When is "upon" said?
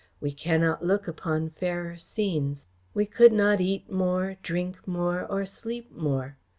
1.07-1.51